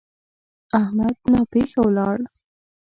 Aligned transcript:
احمد 0.79 1.15
ناپېښه 1.31 1.79
ولاړ. 1.83 2.17